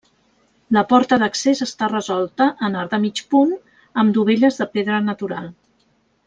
La 0.77 0.81
porta 0.93 1.19
d'accés 1.23 1.61
està 1.65 1.89
resolta 1.91 2.47
en 2.69 2.77
arc 2.85 2.91
de 2.95 2.99
mig 3.05 3.21
punt, 3.35 3.53
amb 4.05 4.17
dovelles 4.17 4.59
de 4.63 4.69
pedra 4.79 5.05
natural. 5.13 5.55